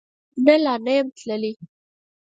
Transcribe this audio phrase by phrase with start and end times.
[0.45, 1.51] نه، لا نه یم تللی